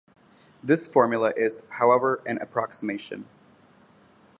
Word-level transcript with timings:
This 0.63 0.87
formula 0.87 1.31
is 1.37 1.67
however 1.69 2.23
an 2.25 2.39
approximation. 2.41 3.27